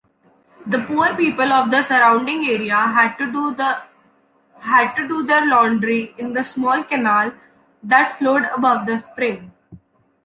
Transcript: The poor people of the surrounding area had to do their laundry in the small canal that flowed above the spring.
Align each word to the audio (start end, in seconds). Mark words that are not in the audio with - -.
The 0.65 0.79
poor 0.85 1.15
people 1.15 1.53
of 1.53 1.69
the 1.69 1.83
surrounding 1.83 2.43
area 2.47 2.75
had 2.75 3.17
to 3.19 3.31
do 5.05 5.23
their 5.23 5.45
laundry 5.45 6.15
in 6.17 6.33
the 6.33 6.43
small 6.43 6.83
canal 6.83 7.33
that 7.83 8.17
flowed 8.17 8.45
above 8.55 8.87
the 8.87 8.97
spring. 8.97 9.51